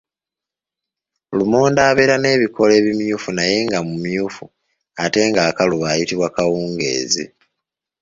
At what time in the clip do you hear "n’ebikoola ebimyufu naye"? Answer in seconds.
2.19-3.55